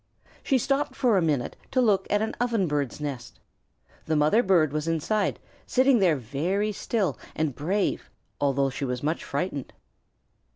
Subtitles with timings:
[0.41, 3.39] She stopped for a minute to look at an Ovenbird's nest.
[4.05, 8.09] The mother bird was inside, sitting there very still and brave,
[8.39, 9.73] although she was much frightened.